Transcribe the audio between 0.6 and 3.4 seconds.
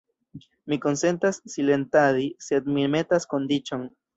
Mi konsentas silentadi; sed mi metas